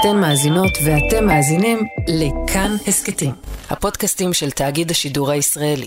אתן 0.00 0.16
מאזינות 0.16 0.72
ואתם 0.84 1.24
מאזינים 1.26 1.78
לכאן 2.08 2.76
הסכתים, 2.86 3.30
הפודקאסטים 3.70 4.32
של 4.32 4.50
תאגיד 4.50 4.90
השידור 4.90 5.30
הישראלי. 5.30 5.86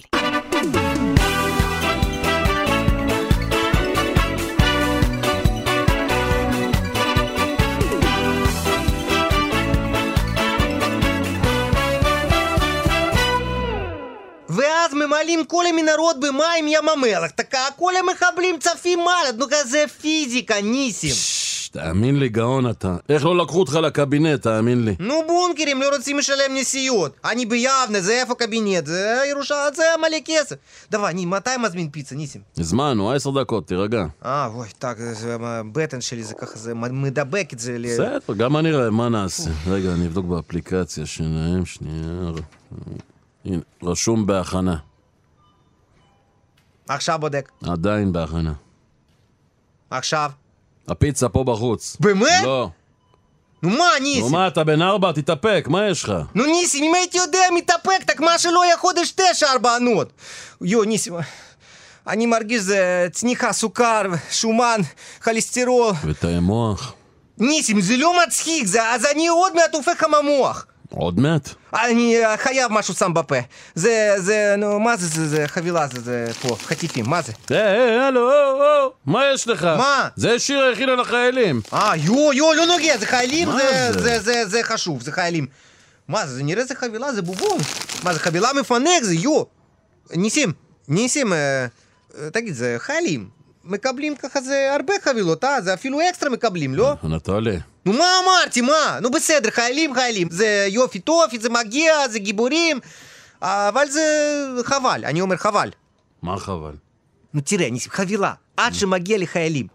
ואז 14.49 14.93
ממלאים 14.93 15.45
כל 15.45 15.65
המנהרות 15.65 16.20
במים 16.20 16.67
ים 16.67 16.89
המלח, 16.89 17.31
תק- 17.31 17.57
כל 17.75 17.93
המחבלים 17.95 18.59
צפים 18.59 18.99
מעלה, 18.99 19.31
נו 19.38 19.45
כזה 19.52 19.85
פיזיקה, 20.02 20.61
ניסים. 20.61 21.42
תאמין 21.73 22.20
לי, 22.20 22.30
גאון 22.30 22.70
אתה. 22.70 22.95
איך 23.09 23.26
לא 23.26 23.38
לקחו 23.38 23.59
אותך 23.59 23.73
לקבינט, 23.73 24.41
תאמין 24.41 24.86
לי. 24.86 24.95
נו 25.00 25.13
בונקרים 25.27 25.82
לא 25.82 25.96
רוצים 25.96 26.18
לשלם 26.18 26.55
נסיעות. 26.55 27.16
אני 27.26 27.46
ביבנה, 27.46 28.02
זה 28.02 28.13
איפה 28.22 28.36
קבינט, 28.36 28.86
זה 28.86 29.23
ירושלים, 29.30 29.73
זה 29.76 29.84
מלא 29.99 30.18
כסף. 30.26 30.55
דבר, 30.91 31.09
אני 31.09 31.26
מתי 31.26 31.49
מזמין 31.63 31.90
פיצה, 31.90 32.16
ניסים? 32.16 32.41
הזמנו, 32.58 33.12
עשר 33.12 33.41
דקות, 33.41 33.68
תירגע. 33.68 34.05
אה, 34.26 34.46
אוי, 34.46 34.68
טק, 34.80 34.96
הבטן 35.44 36.02
שלי 36.02 36.23
זה 36.23 36.34
ככה, 36.34 36.59
זה 36.59 36.73
מדבק 36.73 37.49
את 37.54 37.59
זה. 37.59 37.77
בסדר, 37.84 38.34
גם 38.38 38.58
אני 38.58 38.71
רעב, 38.71 38.90
מה 38.90 39.10
נעשה? 39.10 39.52
רגע, 39.68 39.94
אני 39.94 40.08
אבדוק 40.08 40.26
באפליקציה 40.26 41.05
שלהם, 41.05 41.66
שנייה. 41.66 42.32
הנה, 43.46 43.62
רשום 43.84 44.26
בהכנה. 44.26 44.76
עכשיו 46.90 47.20
בודק. 47.20 47.52
עדיין 47.63 48.13
בהכנה. 48.13 48.54
עכשיו. 49.90 50.32
הפיצה 50.88 51.29
פה 51.29 51.45
בחוץ. 51.45 51.97
באמת? 52.01 52.43
לא. 52.45 52.69
נו 53.62 53.70
מה, 53.70 53.77
נו 53.77 54.05
ניסים? 54.05 54.33
מה, 54.33 54.48
אתה 54.48 54.65
בן 54.65 54.83
ארבע? 54.83 55.12
תתאפק, 55.12 55.65
מה 55.69 55.88
יש 55.88 56.05
לך? 56.05 56.12
נו 56.35 56.46
ניסים, 56.46 56.85
אם 56.85 56.95
הייתי 56.95 57.18
יודע 57.18 57.43
מתאפק, 57.54 58.04
так 58.07 58.21
מה 58.21 58.38
שלא 58.38 58.63
היה 58.63 58.77
חודש 58.77 59.10
תשע 59.16 59.46
ארבע 59.52 59.77
ענות. 59.77 60.13
יו, 60.63 60.85
ניסים, 60.85 61.15
אני 62.07 62.27
מרגיש 62.27 62.60
זה 62.60 63.07
צניחה, 63.13 63.52
סוכר, 63.52 64.02
שומן, 64.30 64.80
כולסטרול. 65.24 65.92
ותאי 66.04 66.41
מוח. 66.41 66.94
ניסים, 67.38 67.80
זה 67.80 67.96
לא 67.96 68.12
מצחיק, 68.27 68.66
זה, 68.66 68.88
אז 68.88 69.06
אני 69.12 69.28
עוד 69.28 69.54
מעט 69.54 69.74
הופך 69.74 70.04
עם 70.04 70.14
המוח. 70.14 70.66
עוד 70.91 71.20
מעט? 71.20 71.48
אני 71.74 72.24
אה, 72.24 72.36
חייב 72.36 72.72
משהו 72.72 72.94
שם 72.94 73.14
בפה. 73.14 73.36
זה, 73.74 74.14
זה, 74.16 74.54
נו, 74.58 74.80
מה 74.80 74.96
זה, 74.96 75.06
זה, 75.06 75.28
זה 75.28 75.48
חבילה, 75.48 75.86
זה, 75.86 76.00
זה 76.00 76.27
פה, 76.42 76.56
חטיפים, 76.62 77.04
מה 77.08 77.22
זה? 77.22 77.32
היי, 77.50 77.62
היי, 77.62 77.98
הלו, 77.98 78.20
או, 78.20 78.60
או, 78.60 78.71
מה 79.05 79.22
יש 79.33 79.47
לך? 79.47 79.63
מה? 79.63 80.08
זה 80.16 80.39
שיר 80.39 80.63
הכינה 80.73 80.95
לחיילים. 80.95 81.61
אה, 81.73 81.95
יו, 81.95 82.33
יו, 82.33 82.53
לא 82.53 82.66
נוגע, 82.66 82.97
זה 82.97 83.05
חיילים, 83.05 83.52
זה, 83.52 83.89
זה? 83.91 84.00
זה, 84.00 84.19
זה, 84.19 84.45
זה 84.45 84.63
חשוב, 84.63 85.02
זה 85.02 85.11
חיילים. 85.11 85.47
מה 86.08 86.27
זה, 86.27 86.35
זה 86.35 86.44
נראה 86.44 86.66
זה 86.66 86.75
חבילה, 86.75 87.13
זה 87.13 87.22
בובון. 87.22 87.58
מה 88.03 88.13
זה, 88.13 88.19
חבילה 88.19 88.50
מפנק, 88.59 89.03
זה 89.03 89.13
יו. 89.13 89.44
ניסים, 90.11 90.52
ניסים, 90.88 91.33
אה, 91.33 91.66
אה, 92.17 92.30
תגיד, 92.30 92.53
זה 92.55 92.75
חיילים. 92.80 93.30
מקבלים 93.63 94.16
ככה 94.16 94.41
זה 94.41 94.73
הרבה 94.73 94.94
חבילות, 95.03 95.44
אה? 95.44 95.61
זה 95.61 95.73
אפילו 95.73 96.00
אקסטרה 96.09 96.30
מקבלים, 96.30 96.75
לא? 96.75 96.94
אנטולי. 97.03 97.59
נו 97.85 97.94
מה 97.94 98.05
אמרתי, 98.23 98.61
מה? 98.61 99.00
נו 99.02 99.11
בסדר, 99.11 99.50
חיילים 99.52 99.94
חיילים. 99.94 100.28
זה 100.31 100.67
יופי 100.69 101.00
טופי, 101.00 101.39
זה 101.39 101.50
מגיע, 101.50 102.07
זה 102.09 102.19
גיבורים. 102.19 102.80
אבל 103.41 103.89
זה 103.89 104.02
חבל, 104.63 105.05
אני 105.05 105.22
אומר 105.22 105.38
חבל. 105.38 105.69
מה 106.22 106.38
חבל? 106.38 106.73
נו 107.33 107.41
תראה, 107.41 107.69
ניסים, 107.69 107.91
חבילה, 107.91 108.33
עד 108.57 108.73
שמגיע 108.73 109.17
לחיילים. 109.17 109.67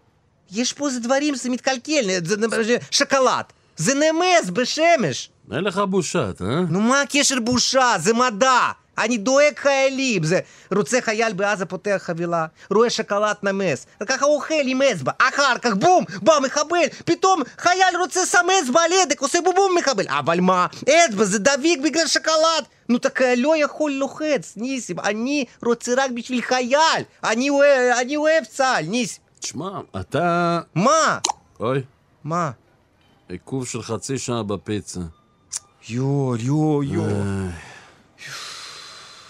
יש 0.51 0.73
פה 0.73 0.87
איזה 0.87 0.99
דברים 0.99 1.35
שזה 1.35 1.49
מתקלקל, 1.49 2.19
זה 2.23 2.35
זה 2.63 2.77
שוקולד. 2.91 3.45
זה 3.77 3.93
נמס 3.93 4.49
בשמש. 4.49 5.29
אין 5.51 5.63
לך 5.63 5.77
בושה, 5.77 6.29
אתה, 6.29 6.43
אה? 6.43 6.61
נו 6.69 6.81
מה 6.81 7.01
הקשר 7.01 7.39
בושה? 7.39 7.93
זה 7.99 8.13
מדע. 8.13 8.71
אני 8.98 9.18
דואג 9.18 9.52
חיילים. 9.56 10.24
זה 10.24 10.40
רוצה 10.74 11.00
חייל 11.00 11.32
בעזה 11.32 11.66
פותח 11.66 12.00
חבילה, 12.04 12.46
רואה 12.70 12.90
שוקולד 12.90 13.36
נמס, 13.42 13.86
וככה 14.02 14.24
אוכל 14.24 14.54
עם 14.64 14.82
אצבע. 14.82 15.12
אחר 15.18 15.58
כך 15.62 15.72
בום, 15.74 16.04
בא 16.22 16.32
מחבל, 16.42 16.86
פתאום 17.04 17.42
חייל 17.58 17.96
רוצה 18.00 18.26
שם 18.26 18.46
אצבע 18.62 18.80
על 18.80 18.90
הדק, 19.02 19.20
עושה 19.20 19.38
בום 19.44 19.54
בום 19.54 19.74
מחבל. 19.78 20.04
אבל 20.08 20.40
מה, 20.40 20.66
אצבע 20.82 21.24
זה 21.24 21.38
דביק 21.38 21.80
בגלל 21.84 22.06
שוקולד. 22.06 22.64
נו 22.88 22.98
так 22.98 23.20
לא 23.36 23.56
יכול 23.56 23.92
לוחץ, 23.92 24.54
ניסים, 24.56 25.00
אני 25.00 25.44
רוצה 25.64 25.92
רק 25.96 26.10
בשביל 26.10 26.42
חייל. 26.42 27.02
אני 27.24 27.50
אוהב, 27.50 27.98
אני 28.00 28.16
אוהב 28.16 28.44
צה"ל, 28.44 28.84
ניסים. 28.84 29.22
תשמע, 29.40 29.80
אתה... 30.00 30.60
מה? 30.74 31.18
אוי, 31.60 31.82
מה? 32.24 32.50
עיכוב 33.28 33.66
של 33.66 33.82
חצי 33.82 34.18
שעה 34.18 34.42
בפיצה. 34.42 35.00
יו, 35.88 36.36
יו, 36.36 36.82
יו. 36.82 37.02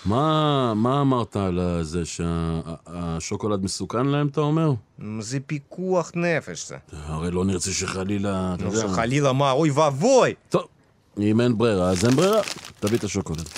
מה, 0.06 0.74
מה 0.76 1.02
אמרת 1.02 1.36
על 1.36 1.60
זה 1.82 2.02
שהשוקולד 2.06 3.64
מסוכן 3.64 4.06
להם, 4.06 4.28
אתה 4.28 4.42
אומר? 4.42 4.72
זה 5.20 5.40
פיקוח 5.40 6.12
נפש 6.16 6.68
זה. 6.68 6.78
הרי 6.92 7.32
לא 7.32 7.46
נרצה 7.46 7.72
שחלילה, 7.72 8.56
נו 8.60 8.66
יודע. 8.66 8.88
שחלילה 8.88 9.34
מה, 9.34 9.52
אוי 9.52 9.72
ואבוי. 9.72 10.34
טוב, 10.50 10.64
אם 11.18 11.42
אין 11.42 11.58
ברירה, 11.58 11.90
אז 11.90 12.06
אין 12.06 12.16
ברירה. 12.16 12.42
תביא 12.80 12.98
את 12.98 13.04
השוקולד. 13.04 13.50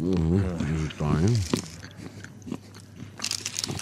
אה. 0.00 1.16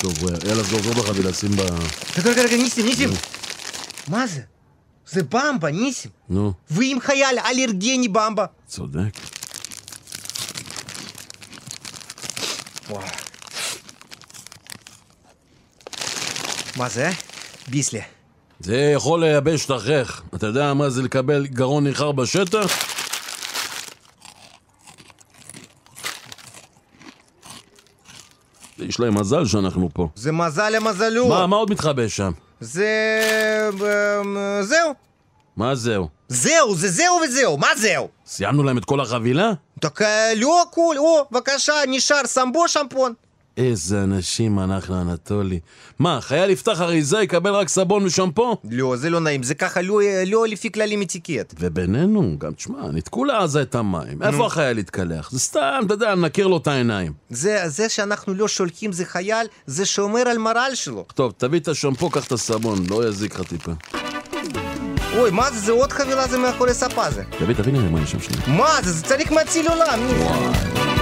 טוב, 0.00 0.14
יאללה, 0.48 0.62
זור 0.62 0.82
זור 0.82 0.94
בחבילה, 0.94 1.32
שים 1.32 1.50
ב... 1.50 1.60
רגע, 2.24 2.42
רגע, 2.42 2.56
ניסים, 2.56 2.86
ניסים. 2.86 3.10
מה 4.08 4.26
זה? 4.26 4.40
זה 5.10 5.22
במבה, 5.22 5.70
ניסים. 5.70 6.10
נו, 6.28 6.52
ואם 6.70 6.98
חייל 7.00 7.38
אלרגני 7.38 8.08
במבה? 8.08 8.44
צודק. 8.66 9.18
מה 16.76 16.88
זה? 16.88 17.10
ביסלי. 17.68 18.00
זה 18.60 18.76
יכול 18.94 19.20
לייבש 19.20 19.64
את 19.64 19.70
החייך. 19.70 20.22
אתה 20.34 20.46
יודע 20.46 20.74
מה 20.74 20.90
זה 20.90 21.02
לקבל 21.02 21.46
גרון 21.46 21.84
ניחר 21.84 22.12
בשטח? 22.12 22.66
יש 28.78 29.00
להם 29.00 29.18
מזל 29.18 29.44
שאנחנו 29.44 29.90
פה. 29.94 30.08
זה 30.14 30.32
מזל 30.32 30.70
למזלו. 30.70 31.28
מה, 31.28 31.46
מה 31.46 31.56
עוד 31.56 31.70
מתחבא 31.70 32.08
שם? 32.08 32.32
זה... 32.60 33.70
אמ, 34.20 34.36
זהו. 34.62 34.94
מה 35.56 35.74
זהו? 35.74 36.08
זהו, 36.28 36.74
זה 36.74 36.88
זהו 36.88 37.20
וזהו, 37.24 37.58
מה 37.58 37.68
זהו? 37.76 38.08
סיימנו 38.26 38.62
להם 38.62 38.78
את 38.78 38.84
כל 38.84 39.00
החבילה? 39.00 39.52
לא, 40.36 40.62
הכול, 40.62 40.98
או, 40.98 41.26
בבקשה, 41.30 41.74
נשאר 41.88 42.26
סמבו 42.26 42.68
שמפון. 42.68 43.14
איזה 43.58 44.02
אנשים 44.02 44.58
אנחנו, 44.58 45.00
אנטולי. 45.00 45.60
מה, 45.98 46.18
חייל 46.20 46.50
יפתח 46.50 46.80
אריזה 46.80 47.22
יקבל 47.22 47.50
רק 47.50 47.68
סבון 47.68 48.06
ושמפו? 48.06 48.56
לא, 48.70 48.96
זה 48.96 49.10
לא 49.10 49.20
נעים. 49.20 49.42
זה 49.42 49.54
ככה 49.54 49.82
לא, 49.82 50.00
לא 50.26 50.48
לפי 50.48 50.72
כללים 50.72 51.02
אתיקט. 51.02 51.54
ובינינו, 51.60 52.36
גם 52.38 52.52
תשמע, 52.52 52.90
ניתקו 52.92 53.24
לעזה 53.24 53.62
את 53.62 53.74
המים. 53.74 54.22
איפה 54.22 54.46
החייל 54.46 54.78
יתקלח? 54.78 55.30
זה 55.30 55.38
סתם, 55.40 55.82
אתה 55.86 55.94
יודע, 55.94 56.14
נכיר 56.14 56.46
לו 56.46 56.56
את 56.56 56.66
העיניים. 56.66 57.12
זה, 57.30 57.62
זה 57.66 57.88
שאנחנו 57.88 58.34
לא 58.34 58.48
שולחים 58.48 58.92
זה 58.92 59.04
חייל, 59.04 59.46
זה 59.66 59.86
שומר 59.86 60.28
על 60.28 60.38
מרל 60.38 60.70
שלו. 60.74 61.04
טוב, 61.14 61.32
תביא 61.36 61.60
את 61.60 61.68
השמפו, 61.68 62.10
קח 62.10 62.26
את 62.26 62.32
הסבון, 62.32 62.78
לא 62.90 63.08
יזיק 63.08 63.34
לך 63.34 63.48
טיפה. 63.48 63.72
אוי, 65.16 65.30
מה 65.30 65.50
זה? 65.50 65.58
זה 65.58 65.72
עוד 65.72 65.92
חבילה 65.92 66.28
זה 66.28 66.38
מאחורי 66.38 66.74
ספה 66.74 67.10
זה. 67.10 67.22
תביא, 67.38 67.54
תביא 67.54 67.72
לי 67.72 67.88
מה 67.88 68.02
יש 68.02 68.10
שם 68.10 68.20
שנייה. 68.20 68.58
מה 68.58 68.82
זה? 68.82 68.92
זה 68.92 69.04
צריך 69.04 69.32
מציל 69.32 69.68
עולם. 69.68 70.00
ניסים. 70.06 70.97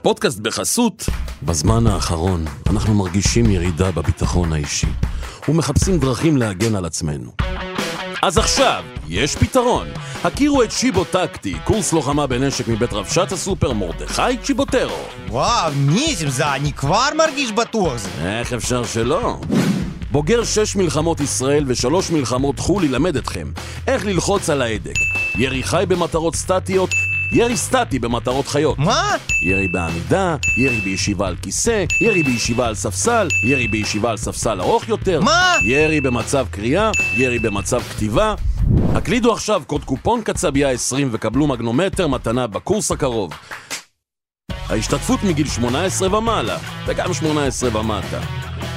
הפודקאסט 0.00 0.38
בחסות. 0.38 1.04
בזמן 1.42 1.86
האחרון 1.86 2.44
אנחנו 2.70 2.94
מרגישים 2.94 3.50
ירידה 3.50 3.90
בביטחון 3.90 4.52
האישי 4.52 4.86
ומחפשים 5.48 5.98
דרכים 5.98 6.36
להגן 6.36 6.74
על 6.74 6.84
עצמנו. 6.84 7.30
אז 8.22 8.38
עכשיו, 8.38 8.84
יש 9.08 9.36
פתרון. 9.36 9.86
הכירו 10.24 10.62
את 10.62 10.72
שיבו 10.72 11.04
טקטי, 11.04 11.54
קורס 11.64 11.92
לוחמה 11.92 12.26
בנשק 12.26 12.68
מבית 12.68 12.92
רבשת 12.92 13.32
הסופר 13.32 13.72
מרדכי 13.72 14.36
צ'יבוטרו. 14.42 14.98
וואו, 15.28 15.72
ניסים, 15.86 16.28
זה 16.28 16.54
אני 16.54 16.72
כבר 16.72 17.08
מרגיש 17.16 17.52
בטוח 17.52 17.96
זה. 17.96 18.08
איך 18.38 18.52
אפשר 18.52 18.84
שלא? 18.84 19.36
בוגר 20.10 20.44
שש 20.44 20.76
מלחמות 20.76 21.20
ישראל 21.20 21.64
ושלוש 21.66 22.10
מלחמות 22.10 22.58
חו"ל 22.58 22.84
ילמד 22.84 23.16
אתכם 23.16 23.52
איך 23.86 24.06
ללחוץ 24.06 24.50
על 24.50 24.62
ההדק. 24.62 24.94
ירי 25.38 25.62
חי 25.62 25.84
במטרות 25.88 26.36
סטטיות, 26.36 26.90
ירי 27.32 27.56
סטטי 27.56 27.98
במטרות 27.98 28.48
חיות. 28.48 28.78
מה? 28.78 29.14
ירי 29.42 29.68
בעמידה, 29.68 30.36
ירי 30.56 30.80
בישיבה 30.80 31.28
על 31.28 31.36
כיסא, 31.42 31.84
ירי 32.00 32.22
בישיבה 32.22 32.66
על 32.66 32.74
ספסל, 32.74 33.28
ירי 33.44 33.68
בישיבה 33.68 34.10
על 34.10 34.16
ספסל 34.16 34.60
ארוך 34.60 34.88
יותר, 34.88 35.20
מה? 35.20 35.56
ירי 35.62 36.00
במצב 36.00 36.46
קריאה, 36.50 36.90
ירי 37.16 37.38
במצב 37.38 37.80
כתיבה. 37.82 38.34
הקלידו 38.94 39.32
עכשיו 39.32 39.62
קוד 39.66 39.84
קופון 39.84 40.22
קצבייה 40.22 40.70
20 40.70 41.08
וקבלו 41.12 41.46
מגנומטר 41.46 42.06
מתנה 42.06 42.46
בקורס 42.46 42.90
הקרוב. 42.90 43.32
ההשתתפות 44.68 45.24
מגיל 45.24 45.48
18 45.48 46.18
ומעלה, 46.18 46.58
וגם 46.86 47.14
18 47.14 47.80
ומטה. 47.80 48.20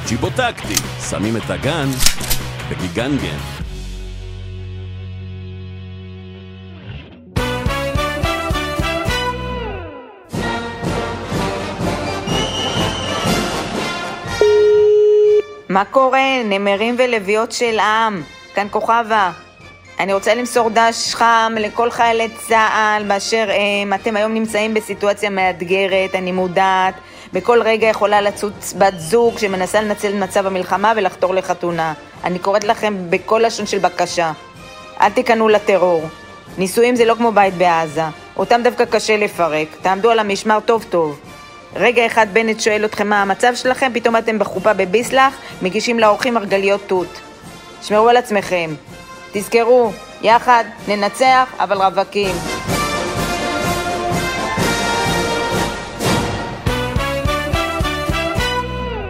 צ'יבוטקטי, 0.06 0.76
שמים 1.10 1.38
את 1.38 1.50
הגן 1.50 1.90
בגיגנגן. 2.70 3.59
מה 15.70 15.86
קורה, 15.86 16.44
נמרים 16.46 16.96
ולוויות 16.98 17.52
של 17.52 17.80
עם? 17.80 18.22
כאן 18.54 18.68
כוכבה. 18.72 19.32
אני 20.00 20.14
רוצה 20.14 20.36
למסור 20.36 20.70
דש 20.70 21.16
חם 21.16 21.56
לכל 21.60 21.92
חיילי 21.92 22.30
צה"ל 22.30 23.04
באשר 23.08 23.50
הם. 23.50 23.94
אתם 23.94 24.18
היום 24.18 24.34
נמצאים 24.34 24.74
בסיטואציה 24.74 25.30
מאתגרת, 25.30 26.16
אני 26.16 26.32
מודעת. 26.32 26.94
בכל 27.34 27.62
רגע 27.62 27.88
יכולה 27.88 28.22
לצוץ 28.22 28.74
בת 28.78 28.94
זוג 28.98 29.38
שמנסה 29.38 29.82
לנצל 29.82 30.10
את 30.10 30.14
מצב 30.14 30.48
המלחמה 30.48 30.94
ולחתור 30.96 31.34
לחתונה. 31.34 31.94
אני 32.24 32.40
קוראת 32.40 32.64
לכם 32.64 32.96
בכל 33.10 33.42
לשון 33.46 33.66
של 33.66 33.80
בקשה. 33.80 34.32
אל 35.02 35.10
תיכנעו 35.10 35.50
לטרור. 35.50 36.04
נישואים 36.58 36.96
זה 36.96 37.06
לא 37.06 37.16
כמו 37.16 37.32
בית 37.32 37.54
בעזה. 37.54 38.04
אותם 38.38 38.62
דווקא 38.64 38.86
קשה 38.86 39.18
לפרק. 39.18 39.68
תעמדו 39.82 40.12
על 40.12 40.20
המשמר 40.20 40.60
טוב 40.66 40.86
טוב. 40.90 41.20
רגע 41.76 42.06
אחד 42.06 42.28
בנט 42.34 42.60
שואל 42.60 42.86
אתכם 42.86 43.08
מה 43.10 43.22
המצב 43.22 43.56
שלכם, 43.56 43.92
פתאום 43.94 44.18
אתם 44.18 44.40
בחופה 44.40 44.74
בביסלח, 44.74 45.34
מגישים 45.62 46.00
לאורחים 46.00 46.34
מרגליות 46.34 46.82
תות. 46.88 47.20
שמרו 47.84 48.10
על 48.10 48.18
עצמכם. 48.18 48.70
תזכרו, 49.32 49.92
יחד 50.22 50.64
ננצח, 50.88 51.50
אבל 51.60 51.78
רווקים. 51.78 52.36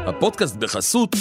הפודקאסט 0.08 0.56
בחסות 0.56 1.16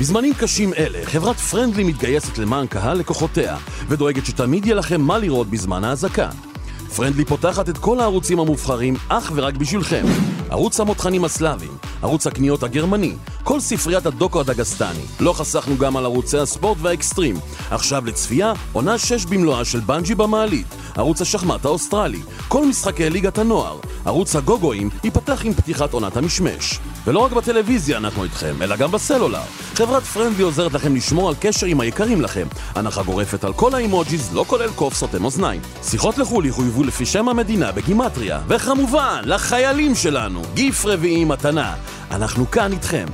בזמנים 0.00 0.34
קשים 0.34 0.74
אלה, 0.74 0.98
חברת 1.04 1.36
פרנדלי 1.36 1.84
מתגייסת 1.84 2.38
למען 2.38 2.66
קהל 2.66 2.98
לקוחותיה, 2.98 3.56
ודואגת 3.88 4.26
שתמיד 4.26 4.66
יהיה 4.66 4.76
לכם 4.76 5.00
מה 5.00 5.18
לראות 5.18 5.46
בזמן 5.50 5.84
האזעקה. 5.84 6.47
פרנדלי 6.96 7.24
פותחת 7.24 7.68
את 7.68 7.78
כל 7.78 8.00
הערוצים 8.00 8.40
המובחרים 8.40 8.94
אך 9.08 9.32
ורק 9.34 9.56
בשבילכם. 9.56 10.04
ערוץ 10.50 10.80
המותחנים 10.80 11.24
הסלאביים, 11.24 11.72
ערוץ 12.02 12.26
הקניות 12.26 12.62
הגרמני, 12.62 13.14
כל 13.48 13.60
ספריית 13.60 14.06
הדוקו 14.06 14.40
הדגסטני. 14.40 15.04
לא 15.20 15.32
חסכנו 15.32 15.78
גם 15.78 15.96
על 15.96 16.04
ערוצי 16.04 16.38
הספורט 16.38 16.78
והאקסטרים. 16.82 17.36
עכשיו 17.70 18.06
לצפייה, 18.06 18.52
עונה 18.72 18.98
6 18.98 19.24
במלואה 19.24 19.64
של 19.64 19.80
בנג'י 19.80 20.14
במעלית, 20.14 20.66
ערוץ 20.96 21.20
השחמט 21.20 21.64
האוסטרלי, 21.64 22.20
כל 22.48 22.66
משחקי 22.66 23.10
ליגת 23.10 23.38
הנוער, 23.38 23.78
ערוץ 24.04 24.36
הגוגואים 24.36 24.90
ייפתח 25.04 25.44
עם 25.44 25.54
פתיחת 25.54 25.92
עונת 25.92 26.16
המשמש. 26.16 26.78
ולא 27.04 27.18
רק 27.18 27.32
בטלוויזיה 27.32 27.98
אנחנו 27.98 28.24
איתכם, 28.24 28.54
אלא 28.62 28.76
גם 28.76 28.90
בסלולר. 28.90 29.42
חברת 29.74 30.02
פרנדלי 30.02 30.42
עוזרת 30.42 30.72
לכם 30.72 30.96
לשמור 30.96 31.28
על 31.28 31.34
קשר 31.40 31.66
עם 31.66 31.80
היקרים 31.80 32.20
לכם. 32.20 32.46
הנחה 32.74 33.02
גורפת 33.02 33.44
על 33.44 33.52
כל 33.52 33.74
האימוג'יז, 33.74 34.34
לא 34.34 34.44
כולל 34.48 34.70
קוף 34.70 34.94
סותם 34.94 35.24
אוזניים. 35.24 35.60
שיחות 35.82 36.18
לחו"ל 36.18 36.46
יחויבו 36.46 36.84
לפי 36.84 37.06
שם 37.06 37.28
המדינה 37.28 37.72
בגימטריה. 37.72 38.40
וכמובן, 38.48 39.22
לחיילים 39.24 39.94
שלנו, 39.94 40.42
גיף 40.54 40.86
רביעי 40.86 41.24
מתנה. 41.24 41.74
אנחנו 42.10 42.50
כאן 42.50 42.72
איתכם. 42.72 43.06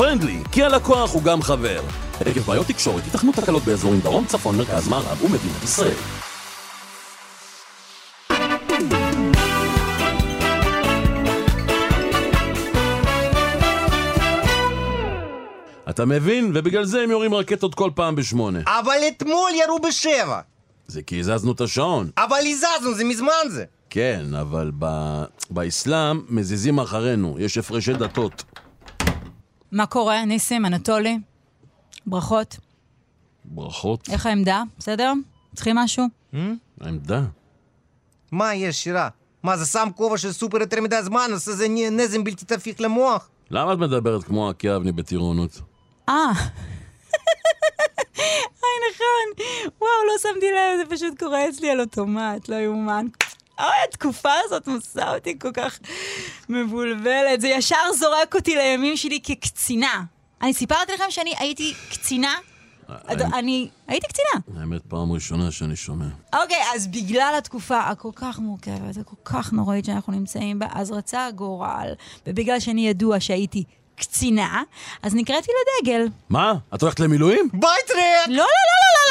פרנדלי, 0.00 0.38
כי 0.52 0.62
הלקוח 0.62 1.12
הוא 1.12 1.22
גם 1.22 1.42
חבר. 1.42 1.80
עקב 2.20 2.40
בעיות 2.40 2.66
תקשורת, 2.66 3.04
ייתכנו 3.04 3.32
תקלות 3.32 3.62
באזורים 3.62 4.00
דרום, 4.00 4.24
צפון, 4.24 4.56
מרכז, 4.56 4.88
מערב 4.88 5.22
ומדינת 5.22 5.64
ישראל. 5.64 5.94
אתה 15.90 16.04
מבין? 16.04 16.52
ובגלל 16.54 16.84
זה 16.84 17.00
הם 17.00 17.10
יורים 17.10 17.34
רקטות 17.34 17.74
כל 17.74 17.90
פעם 17.94 18.16
בשמונה. 18.16 18.60
אבל 18.66 18.98
אתמול 19.08 19.50
ירו 19.64 19.78
בשבע. 19.78 20.40
זה 20.86 21.02
כי 21.02 21.20
הזזנו 21.20 21.52
את 21.52 21.60
השעון. 21.60 22.10
אבל 22.18 22.38
הזזנו, 22.46 22.94
זה 22.94 23.04
מזמן 23.04 23.48
זה. 23.50 23.64
כן, 23.90 24.24
אבל 24.40 24.70
ב... 24.78 24.86
באסלאם 25.50 26.20
מזיזים 26.28 26.80
אחרינו, 26.80 27.36
יש 27.38 27.58
הפרשי 27.58 27.92
דתות. 27.92 28.44
מה 29.72 29.86
קורה, 29.86 30.24
ניסים, 30.24 30.66
אנטולי? 30.66 31.18
ברכות. 32.06 32.56
ברכות. 33.44 34.08
איך 34.10 34.26
העמדה? 34.26 34.62
בסדר? 34.78 35.12
צריכים 35.54 35.76
משהו? 35.76 36.04
העמדה. 36.80 37.22
מה 38.32 38.54
יש, 38.54 38.82
שירה? 38.82 39.08
מה, 39.42 39.56
זה 39.56 39.66
שם 39.66 39.88
כובע 39.96 40.18
של 40.18 40.32
סופר 40.32 40.60
יותר 40.60 40.80
מדי 40.80 41.02
זמן, 41.02 41.28
עושה 41.32 41.52
זה 41.52 41.68
נ- 41.68 42.00
נזם 42.00 42.24
בלתי 42.24 42.44
תפיק 42.44 42.80
למוח? 42.80 43.28
למה 43.50 43.72
את 43.72 43.78
מדברת 43.78 44.24
כמו 44.24 44.48
עקי 44.50 44.76
אבני 44.76 44.92
בטירונות? 44.92 45.60
אה. 46.08 46.14
היי, 48.62 48.76
נכון. 48.92 49.44
וואו, 49.80 49.90
לא 50.06 50.18
שמתי 50.22 50.46
לב, 50.46 50.84
זה 50.88 50.96
פשוט 50.96 51.18
קורה 51.18 51.48
אצלי 51.48 51.70
על 51.70 51.80
אוטומט, 51.80 52.48
לא 52.48 52.54
יאומן. 52.56 53.06
אוי, 53.60 53.76
התקופה 53.88 54.32
הזאת 54.44 54.68
עושה 54.68 55.14
אותי 55.14 55.38
כל 55.38 55.52
כך 55.52 55.78
מבולבלת. 56.48 57.40
זה 57.40 57.48
ישר 57.48 57.76
זורק 57.98 58.34
אותי 58.34 58.56
לימים 58.56 58.96
שלי 58.96 59.20
כקצינה. 59.22 60.02
אני 60.42 60.54
סיפרתי 60.54 60.92
לכם 60.92 61.04
שאני 61.10 61.34
הייתי 61.38 61.74
קצינה? 61.90 62.34
אד- 63.06 63.22
אני 63.22 63.68
הייתי 63.88 64.06
קצינה. 64.08 64.60
האמת, 64.60 64.82
פעם 64.88 65.12
ראשונה 65.12 65.50
שאני 65.50 65.76
שומע. 65.76 66.04
אוקיי, 66.42 66.62
אז 66.74 66.86
בגלל 66.86 67.34
התקופה 67.38 67.80
הכל 67.80 68.10
כך 68.14 68.38
מורכבת, 68.38 68.96
הכל 69.00 69.16
כך 69.24 69.52
נוראית 69.52 69.84
שאנחנו 69.84 70.12
נמצאים 70.12 70.58
בה, 70.58 70.66
אז 70.72 70.90
רצה 70.92 71.26
הגורל, 71.26 71.92
ובגלל 72.26 72.60
שאני 72.60 72.88
ידוע 72.88 73.20
שהייתי 73.20 73.64
קצינה, 73.96 74.62
אז 75.02 75.14
נקראתי 75.14 75.48
לדגל. 75.82 76.06
מה? 76.28 76.54
את 76.74 76.82
הולכת 76.82 77.00
למילואים? 77.00 77.48
בית 77.52 77.62
ריק! 77.90 78.28
לא, 78.28 78.34
לא, 78.36 78.36
לא, 78.36 78.44
לא, 78.44 79.02
לא, 79.08 79.09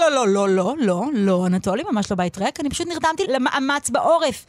לא, 0.00 0.10
לא, 0.10 0.28
לא, 0.28 0.48
לא, 0.48 0.74
לא, 0.78 1.04
לא, 1.12 1.46
אנטולי, 1.46 1.82
ממש 1.90 2.10
לא 2.10 2.16
בית 2.16 2.38
ריק, 2.38 2.60
אני 2.60 2.70
פשוט 2.70 2.86
נרדמתי 2.86 3.26
למאמץ 3.28 3.90
בעורף. 3.90 4.46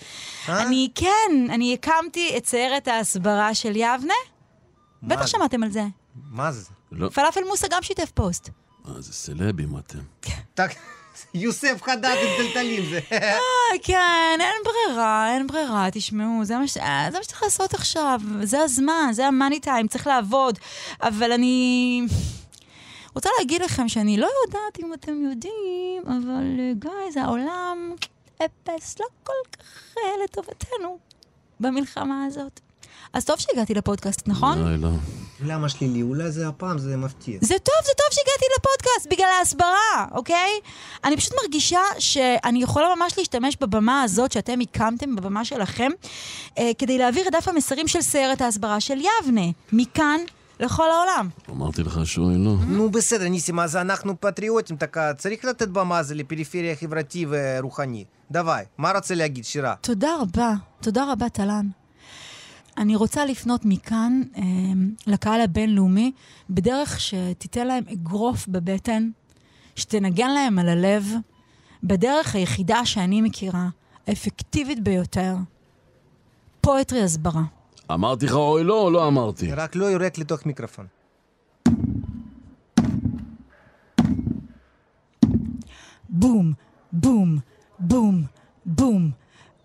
אני, 0.49 0.89
כן, 0.95 1.31
אני 1.49 1.73
הקמתי 1.73 2.37
את 2.37 2.45
סיירת 2.45 2.87
ההסברה 2.87 3.53
של 3.53 3.75
יבנה. 3.75 4.13
בטח? 5.03 5.25
שמעתם 5.27 5.63
על 5.63 5.71
זה. 5.71 5.83
מה 6.31 6.51
זה? 6.51 6.69
לא. 6.91 7.09
פלאפל 7.09 7.41
מוסה 7.47 7.67
גם 7.71 7.81
שיתף 7.81 8.11
פוסט. 8.13 8.49
אה, 8.87 9.01
זה 9.01 9.13
סלבים 9.13 9.77
אתם. 9.77 9.99
יוסף 11.33 11.81
חדד 11.81 12.15
עם 12.21 12.45
טלטלים 12.45 12.89
זה. 12.89 12.99
אה, 13.11 13.77
כן, 13.83 14.37
אין 14.39 14.61
ברירה, 14.63 15.33
אין 15.33 15.47
ברירה, 15.47 15.87
תשמעו. 15.91 16.39
אה, 16.39 16.45
זה 16.45 16.57
מה 16.57 16.67
שצריך 17.23 17.43
לעשות 17.43 17.73
עכשיו, 17.73 18.21
זה 18.43 18.59
הזמן, 18.59 19.09
זה 19.11 19.27
המאני 19.27 19.59
טיים, 19.59 19.87
צריך 19.87 20.07
לעבוד. 20.07 20.59
אבל 21.01 21.31
אני 21.31 22.01
רוצה 23.15 23.29
להגיד 23.39 23.61
לכם 23.61 23.89
שאני 23.89 24.17
לא 24.17 24.29
יודעת 24.45 24.79
אם 24.79 24.93
אתם 24.93 25.23
יודעים, 25.29 26.03
אבל 26.07 26.73
גייז, 26.73 27.17
העולם 27.17 27.95
אפס 28.45 28.99
לא 28.99 29.05
כל 29.23 29.57
כך 29.57 29.97
אה, 29.97 30.23
לטובתנו 30.23 30.97
במלחמה 31.59 32.25
הזאת. 32.25 32.59
אז 33.13 33.25
טוב 33.25 33.39
שהגעתי 33.39 33.73
לפודקאסט, 33.73 34.27
נכון? 34.27 34.67
אוי, 34.67 34.77
לא. 34.77 34.89
למה 35.45 35.69
שלילי? 35.69 36.01
אולי 36.01 36.31
זה 36.31 36.47
הפעם, 36.47 36.77
זה 36.77 36.97
מפתיע. 36.97 37.37
זה 37.41 37.55
טוב, 37.63 37.75
זה 37.85 37.91
טוב 37.97 38.07
שהגעתי 38.11 38.45
לפודקאסט, 38.59 39.07
בגלל 39.11 39.29
ההסברה, 39.39 40.05
אוקיי? 40.11 40.51
אני 41.03 41.17
פשוט 41.17 41.33
מרגישה 41.43 41.81
שאני 41.99 42.63
יכולה 42.63 42.95
ממש 42.95 43.17
להשתמש 43.17 43.57
בבמה 43.61 44.01
הזאת 44.01 44.31
שאתם 44.31 44.59
הקמתם, 44.59 45.15
בבמה 45.15 45.45
שלכם, 45.45 45.91
אה, 46.57 46.71
כדי 46.77 46.97
להעביר 46.97 47.27
את 47.27 47.31
דף 47.31 47.47
המסרים 47.47 47.87
של 47.87 48.01
סיירת 48.01 48.41
ההסברה 48.41 48.79
של 48.79 48.97
יבנה, 48.99 49.45
מכאן 49.73 50.19
לכל 50.61 50.91
העולם. 50.91 51.29
אמרתי 51.49 51.83
לך 51.83 51.99
שוי, 52.03 52.37
לא. 52.37 52.55
נו, 52.67 52.89
בסדר, 52.89 53.29
ניסים, 53.29 53.59
אז 53.59 53.75
אנחנו 53.75 54.21
פטריוטים, 54.21 54.75
דקה. 54.75 55.13
צריך 55.13 55.45
לתת 55.45 55.67
במה 55.67 56.03
זה 56.03 56.15
לפריפריה 56.15 56.75
חברתי 56.75 57.25
ורוחני. 57.29 58.05
דוואי, 58.31 58.63
מה 58.77 58.91
רוצה 58.91 59.15
להגיד, 59.15 59.45
שירה? 59.45 59.75
תודה 59.81 60.09
רבה. 60.21 60.53
תודה 60.81 61.11
רבה, 61.11 61.29
טלן. 61.29 61.67
אני 62.77 62.95
רוצה 62.95 63.25
לפנות 63.25 63.61
מכאן 63.65 64.21
אה, 64.37 64.43
לקהל 65.07 65.41
הבינלאומי 65.41 66.11
בדרך 66.49 66.99
שתיתן 66.99 67.67
להם 67.67 67.83
אגרוף 67.93 68.47
בבטן, 68.47 69.09
שתנגן 69.75 70.29
להם 70.29 70.59
על 70.59 70.69
הלב, 70.69 71.07
בדרך 71.83 72.35
היחידה 72.35 72.85
שאני 72.85 73.21
מכירה, 73.21 73.69
האפקטיבית 74.07 74.83
ביותר, 74.83 75.35
פואטרי 76.61 77.03
הסברה. 77.03 77.43
אמרתי 77.94 78.26
לך 78.26 78.32
אוי, 78.34 78.64
לא, 78.64 78.80
או 78.80 78.90
לא 78.90 79.08
אמרתי? 79.08 79.52
רק 79.52 79.76
לא 79.76 79.84
יורק 79.84 80.18
לתוך 80.18 80.46
מיקרופון. 80.46 80.86
בום, 86.08 86.52
בום, 86.92 87.38
בום, 87.78 88.22
בום. 88.66 89.10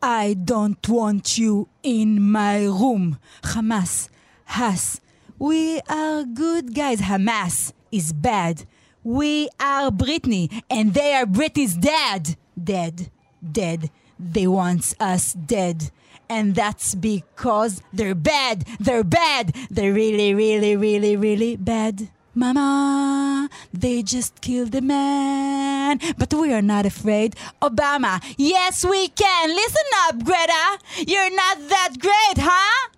I 0.03 0.33
don't 0.33 0.89
want 0.89 1.37
you 1.37 1.67
in 1.83 2.19
my 2.19 2.65
room. 2.65 3.19
Hamas, 3.43 4.09
Has. 4.45 4.99
We 5.39 5.79
are 5.87 6.23
good 6.23 6.73
guys. 6.73 7.01
Hamas 7.01 7.71
is 7.91 8.11
bad. 8.11 8.65
We 9.03 9.47
are 9.59 9.89
Britney, 9.91 10.51
and 10.69 10.93
they 10.93 11.13
are 11.13 11.25
Britney's 11.25 11.75
dad. 11.75 12.35
Dead, 12.61 13.09
dead, 13.59 13.89
they 14.19 14.45
want 14.45 14.93
us 14.99 15.33
dead. 15.33 15.91
And 16.28 16.54
that's 16.54 16.94
because 16.94 17.82
they're 17.92 18.14
bad, 18.14 18.66
they're 18.80 19.04
bad, 19.04 19.54
they're 19.70 19.92
really, 19.92 20.34
really, 20.34 20.76
really, 20.76 21.16
really 21.16 21.56
bad. 21.56 22.08
Mama, 22.34 23.48
they 23.72 24.02
just 24.02 24.42
killed 24.42 24.74
a 24.74 24.82
man, 24.82 25.98
but 26.18 26.34
we 26.34 26.52
are 26.52 26.60
not 26.60 26.84
afraid. 26.84 27.34
Obama, 27.62 28.22
yes, 28.36 28.84
we 28.84 29.08
can. 29.08 29.48
Listen 29.48 29.88
up, 30.04 30.22
Greta. 30.22 30.78
You're 31.06 31.34
not 31.34 31.68
that 31.68 31.94
great, 31.98 32.44
huh? 32.44 32.90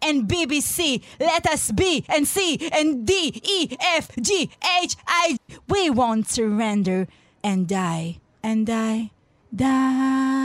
And 0.00 0.28
BBC, 0.28 1.02
let 1.18 1.44
us 1.46 1.72
be, 1.72 2.04
and 2.08 2.28
C, 2.28 2.70
and 2.72 3.04
D, 3.04 3.40
E, 3.42 3.76
F, 3.80 4.14
G, 4.20 4.50
H, 4.82 4.94
I. 5.08 5.38
We 5.68 5.90
won't 5.90 6.28
surrender 6.28 7.08
and 7.42 7.66
die, 7.66 8.20
and 8.44 8.64
die, 8.64 9.10
die, 9.52 10.43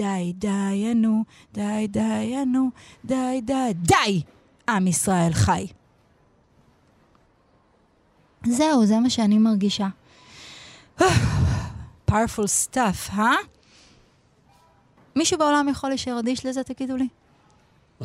die, 0.00 0.32
דיינו, 0.34 1.24
די, 1.52 1.86
דיינו, 1.88 2.70
די, 3.04 3.40
די, 3.44 3.72
די! 3.74 4.22
עם 4.68 4.86
ישראל 4.86 5.32
חי. 5.32 5.66
זהו, 8.46 8.86
זה 8.86 8.98
מה 8.98 9.10
שאני 9.10 9.38
מרגישה. 9.38 9.88
powerful 12.10 12.48
stuff, 12.70 13.12
אה? 13.18 13.34
מישהו 15.16 15.38
בעולם 15.38 15.68
יכול 15.68 15.90
להישאר 15.90 16.18
אדיש 16.18 16.46
לזה, 16.46 16.64
תגידו 16.64 16.96
לי? 16.96 17.08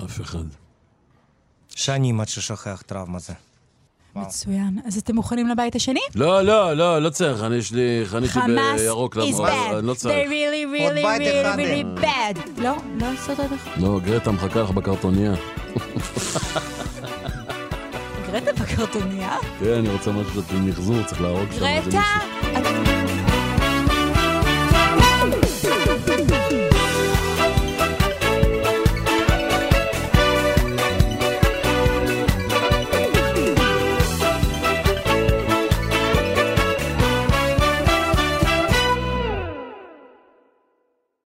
אף 0.06 0.22
אחד. 0.22 0.46
שנים 1.70 2.20
עד 2.20 2.27
ששוכח 2.27 2.84
טראומה 2.86 3.20
זה. 3.20 3.34
מצוין. 4.21 4.79
אז 4.86 4.97
אתם 4.97 5.15
מוכנים 5.15 5.47
לבית 5.47 5.75
השני? 5.75 6.00
לא, 6.15 6.41
לא, 6.41 6.74
לא, 6.74 7.00
לא 7.01 7.09
צריך, 7.09 7.43
אני 7.43 7.55
יש 7.55 7.71
לי, 7.71 8.01
חניתי 8.05 8.33
חמאס 8.33 8.81
בירוק 8.81 9.17
is 9.17 9.19
למרות, 9.19 9.50
לא 9.83 9.93
צריך. 9.93 10.15
really, 10.29 10.75
really, 10.75 11.03
really, 11.05 11.57
really 11.57 11.59
אין. 11.59 11.95
bad. 11.97 12.62
לא, 12.62 12.71
לא 13.00 13.07
עד 13.39 13.53
אחד. 13.53 13.81
לא, 13.81 14.00
גרטה 14.05 14.31
מחכה 14.31 14.62
לך 14.62 14.69
בקרטוניה. 14.71 15.33
גרטה 18.31 18.53
בקרטוניה? 18.63 19.38
כן, 19.59 19.74
אני 19.74 19.89
רוצה 19.89 20.12
משהו 20.12 20.41
של 20.50 20.59
מחזור, 20.62 21.03
צריך 21.03 21.21
להרוג 21.21 21.51
שם 21.51 21.59
גרטה, 21.59 22.96